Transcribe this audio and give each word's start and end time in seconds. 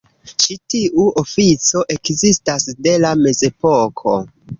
Ĉi 0.43 0.55
tiu 0.73 1.03
ofico 1.21 1.83
ekzistas 1.95 2.65
de 2.87 2.95
la 3.05 3.13
mezepoko. 3.21 4.17